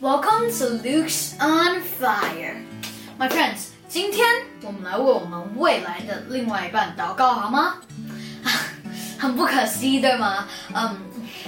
[0.00, 2.54] Welcome to Luke's on Fire,
[3.18, 3.70] my friends.
[3.88, 4.24] 今天
[4.62, 7.74] 我们来为我们未来的另外一半祷告，好吗？
[9.18, 10.46] 很不可思议，对吗？
[10.72, 10.96] 嗯，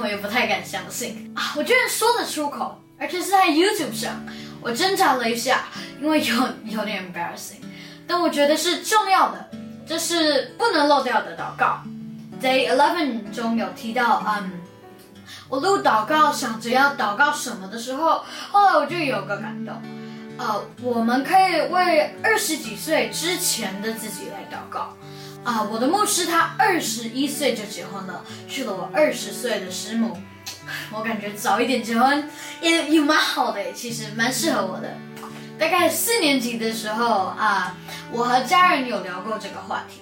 [0.00, 1.54] 我也不太敢相信啊！
[1.56, 4.24] 我居然说得出口，而且是在 YouTube 上。
[4.60, 5.64] 我挣扎了一下，
[6.00, 6.34] 因为有
[6.66, 7.64] 有点 embarrassing，
[8.06, 9.50] 但我觉得是重要的，
[9.84, 11.82] 这是不能漏掉的祷告。
[12.40, 14.52] Day Eleven 中有提到，嗯，
[15.48, 19.80] 我录祷告想着要祷告什么的时候，后来我就有个感动，
[20.38, 24.96] 呃，我们可以为二十几岁之前的自己来祷告。
[25.44, 30.18] 啊，我的牧师他二十一岁就结婚了，娶了我二十岁的师母。
[30.90, 32.28] 我感觉早一点结婚
[32.60, 34.88] 也也蛮好的，其实蛮适合我的。
[35.56, 37.76] 大概四年级的时候啊，
[38.10, 40.00] 我和家人有聊过这个话题。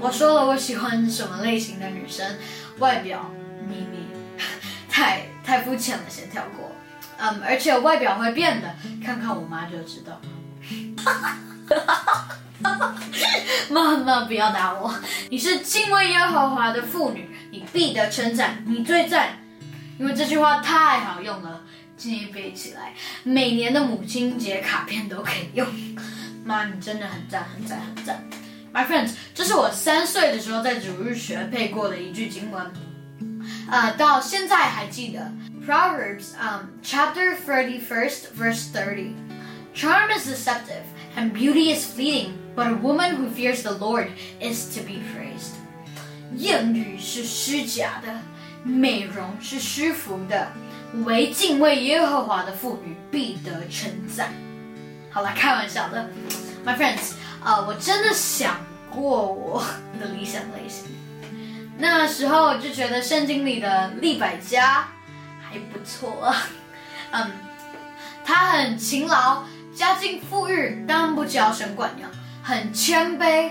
[0.00, 2.38] 我说了我喜欢什么类型的女生，
[2.78, 3.28] 外表，
[4.94, 6.70] 太太肤浅了，先跳过。
[7.18, 8.72] 嗯，而且外表会变的，
[9.04, 10.20] 看看我妈就知道。
[13.68, 14.94] 妈妈不要打我，
[15.30, 19.30] 你是敬畏耶和华的妇女，你必得称赞，你最赞。
[19.98, 21.60] 因为这句话太好用了，
[21.96, 25.66] 建议背起来，每年的母亲节卡片都可以用。
[26.44, 28.22] 妈，你真的很赞，很赞，很赞。
[28.72, 32.72] My friends，这是我三岁的时候在主日学背过的一句经文，
[33.73, 35.31] 呃，到现在还记得。
[35.65, 39.13] Proverbs, um, chapter thirty-first, verse thirty.
[39.75, 40.83] Charm is deceptive,
[41.15, 44.07] and beauty is fleeting, but a woman who fears the Lord
[44.39, 45.55] is to be praised.
[46.35, 48.19] 艳语是虚假的。
[48.61, 50.51] 美容是虚浮的，
[51.05, 54.33] 唯敬畏耶和华的妇女必得称赞。
[55.09, 56.09] 好了，开玩笑的，
[56.65, 58.57] My friends，啊，我真的想
[58.91, 59.63] 过我
[59.97, 60.87] 的理想类型。
[61.76, 64.88] 那时候就觉得圣经里的利百家
[65.42, 66.32] 还不错，
[67.10, 67.30] 嗯，
[68.24, 69.42] 他很勤劳，
[69.74, 72.08] 家境富裕，但不娇生惯养，
[72.42, 73.50] 很谦卑，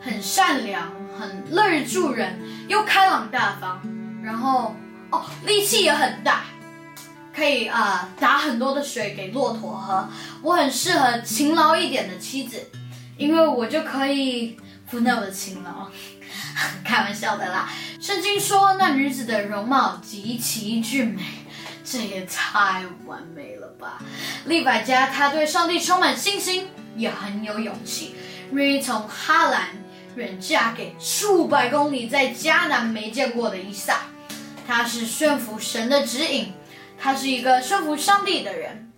[0.00, 3.80] 很善良，很乐于助人，又开朗大方。
[4.22, 4.74] 然后
[5.10, 6.44] 哦，力气也很大，
[7.34, 10.08] 可以啊打很多的水给骆驼喝。
[10.42, 12.70] 我很适合勤劳一点的妻子，
[13.16, 14.58] 因为我就可以
[14.90, 15.88] 不那么勤劳。
[16.82, 17.68] 开玩笑的啦。
[18.00, 21.22] 圣经说那女子的容貌极其俊美，
[21.84, 24.02] 这也太完美了吧。
[24.46, 28.14] 利百加她对上帝充满信心，也很有勇气，
[28.52, 29.68] 愿意从哈兰
[30.14, 34.00] 远嫁给数百公里在迦南没见过的伊萨。
[34.66, 36.52] 他是顺服神的指引，
[36.98, 38.90] 他是一个顺服上帝的人。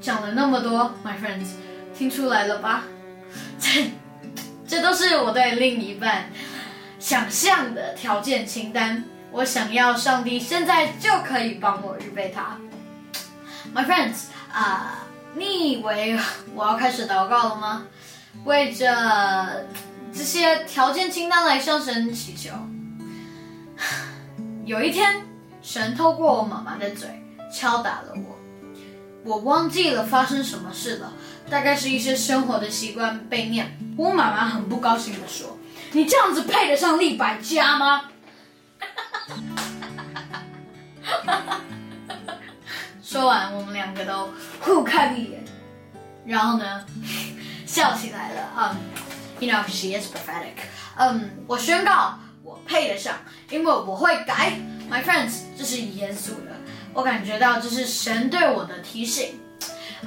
[0.00, 1.48] 讲了那么多，my friends，
[1.96, 2.84] 听出来了吧？
[3.58, 3.90] 这
[4.68, 6.30] 这都是我对另一半
[7.06, 9.04] 想象的条件清单。
[9.30, 12.58] 我想要上帝现在就可以帮我预备它。
[13.72, 15.06] My friends，啊，
[15.36, 16.18] 你以为
[16.52, 17.84] 我要开始祷告了吗？
[18.44, 19.68] 为着
[20.12, 22.50] 这些条件清单来向神祈求。
[24.66, 25.22] 有一天，
[25.62, 27.08] 神透过我妈妈的嘴
[27.54, 28.36] 敲打了我，
[29.22, 31.12] 我忘记了发生什么事了，
[31.48, 33.78] 大概是一些生活的习惯被念。
[33.96, 35.56] 我妈妈很不高兴的说
[35.96, 38.02] ：“你这样子配得上利百家吗？”
[43.02, 44.28] 说完，我们两个都
[44.60, 45.42] 互看一眼，
[46.26, 46.84] 然后呢，
[47.64, 48.42] 笑起来了。
[48.58, 48.76] 嗯
[49.38, 50.66] ，You know she is prophetic。
[50.96, 52.18] 嗯，我宣告。
[52.42, 53.14] 我配得上，
[53.50, 54.52] 因为我会改。
[54.88, 56.52] My friends，这是严肃的，
[56.92, 59.40] 我感觉到这是神对我的提醒。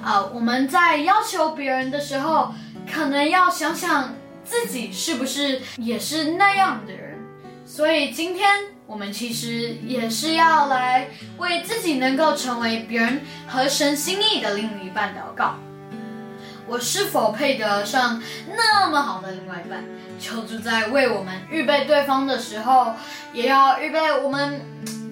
[0.01, 2.53] 啊，我们在要求别人的时候，
[2.89, 4.13] 可能要想想
[4.49, 7.19] 自己是不是也是那样的人。
[7.65, 8.49] 所以今天
[8.87, 15.55] 我们其实也是要来为自己能够成为别人合神心意的另一半祷告。
[16.67, 18.21] 我是否配得上
[18.55, 19.83] 那么好的另外一半？
[20.19, 22.93] 求主在为我们预备对方的时候，
[23.33, 24.61] 也要预备我们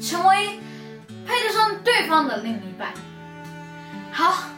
[0.02, 0.60] 成为
[1.26, 2.92] 配得上对方的另一半。
[4.12, 4.50] 好，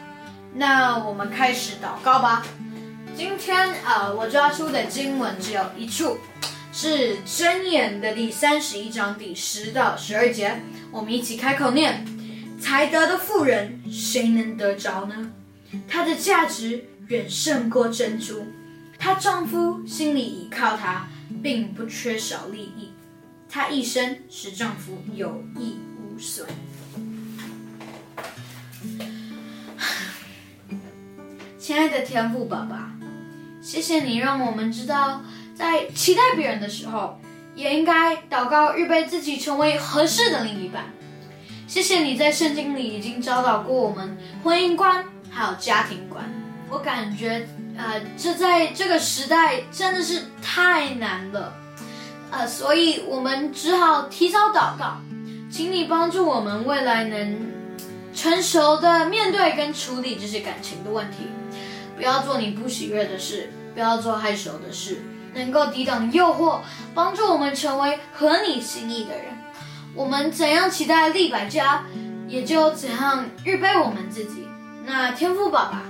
[0.54, 2.44] 那我们开始祷告吧。
[3.19, 6.18] 今天呃，我抓出的经文只有一处，
[6.71, 10.57] 是箴言的第三十一章第十到十二节。
[10.89, 12.06] 我们一起开口念：
[12.62, 15.33] 才德的妇人，谁能得着呢？
[15.86, 18.48] 她的价值远胜过珍珠，
[18.98, 21.06] 她丈夫心里依靠她，
[21.44, 22.94] 并不缺少利益，
[23.50, 26.48] 她一生使丈夫有益无损。
[31.60, 32.95] 亲爱的天赋爸爸，
[33.61, 35.21] 谢谢你让我们知道，
[35.53, 37.19] 在期待别人的时候，
[37.56, 40.85] 也应该祷告预备自己成为合适的另一半。
[41.67, 46.23] 谢谢你在圣经里已经教导过我们婚姻观还有家庭观。
[46.69, 47.47] 我感觉，
[47.77, 51.53] 呃，这在这个时代真的是太难了，
[52.31, 54.97] 呃，所以我们只好提早祷告，
[55.51, 57.51] 请你帮助我们未来能
[58.13, 61.27] 成熟的面对跟处理这些感情的问题，
[62.00, 65.01] 不要做你不喜悦的事，不要做害羞的事，
[65.34, 66.60] 能够抵挡诱惑，
[66.96, 69.25] 帮助我们成为合你心意的人。
[69.94, 71.84] 我们怎样期待利百家，
[72.25, 74.48] 也就怎样预备我们自己。
[74.86, 75.84] 那天赋爸爸，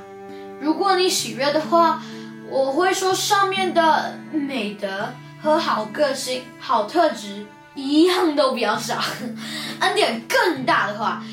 [0.60, 2.02] 如果你喜悦的话，
[2.50, 5.14] 我会说上面的美德
[5.44, 7.46] 和好个性、好特质
[7.76, 8.98] 一样都比较少。
[9.82, 11.24] 恩典更大的话，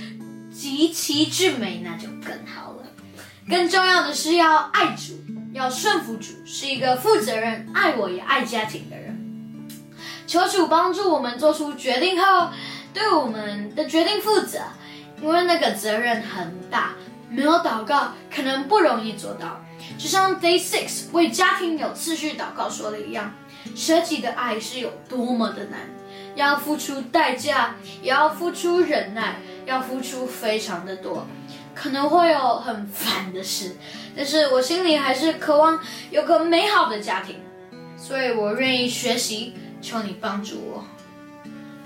[0.52, 2.65] 极其至美，那就更好。
[3.48, 5.14] 更重要的是要爱主，
[5.52, 9.06] 要顺服主，是一个负责任、爱我也爱家庭的人。
[10.26, 12.50] 求主帮助我们做出决定后，
[12.92, 14.58] 对我们的决定负责，
[15.22, 16.94] 因为那个责任很大，
[17.30, 19.60] 没有祷告可能不容易做到。
[19.96, 23.32] 就像 Day Six 为家庭有次序祷告说的一样，
[23.76, 25.78] 舍己的爱是有多么的难，
[26.34, 31.24] 要付出代价，也要付出忍耐，要付出非常的多，
[31.76, 33.76] 可能会有很烦的事，
[34.16, 35.78] 但是我心里还是渴望
[36.10, 37.36] 有个美好的家庭，
[37.96, 39.54] 所以我愿意学习。
[39.82, 40.84] 求你帮助我，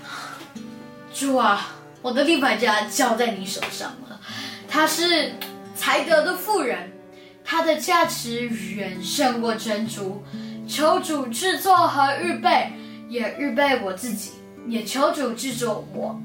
[1.13, 4.19] 主啊，我的立牌家交在你手上了。
[4.67, 5.33] 他是
[5.75, 6.91] 才德的富人，
[7.43, 10.23] 他的价值远胜过珍珠。
[10.67, 12.71] 求主制作和预备，
[13.07, 14.31] 也预备我自己，
[14.67, 16.19] 也求主制作我。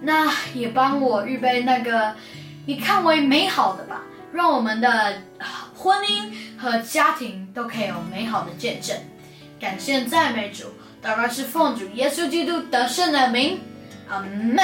[0.00, 2.14] 那也帮我预备那个
[2.66, 4.00] 你看为美好的吧，
[4.32, 5.22] 让我们的
[5.74, 8.96] 婚姻和家庭都可以有美好的见证。
[9.60, 10.66] 感谢赞美主。
[11.02, 13.60] 祷告是奉主耶稣基督得胜的名，
[14.08, 14.58] 阿门。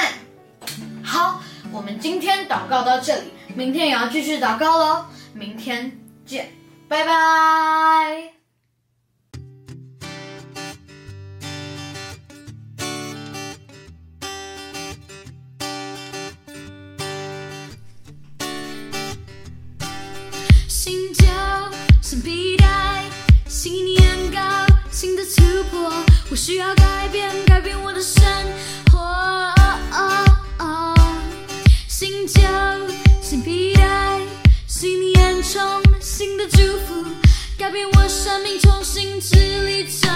[1.03, 1.39] 好，
[1.71, 5.05] 我们今天祷告到这里，明天也要继续祷告喽。
[5.35, 5.91] 明天
[6.25, 6.49] 见，
[6.87, 8.40] 拜拜。
[20.91, 21.23] 新旧
[22.01, 23.05] 新皮带，
[23.47, 24.41] 新年糕，
[24.91, 25.89] 新的突破。
[26.29, 28.21] 我需要改变，改变我的生
[28.91, 28.99] 活。
[31.87, 32.41] 新旧
[33.21, 34.19] 新皮带，
[34.67, 37.05] 新年充新的祝福，
[37.57, 40.09] 改变我生命，重新支离破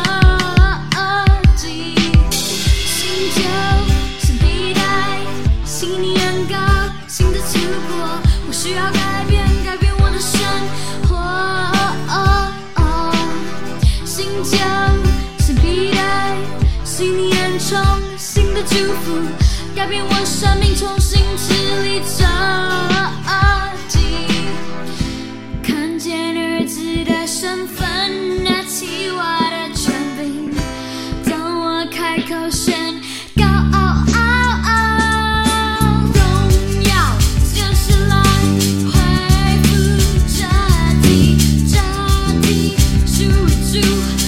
[43.76, 44.25] you.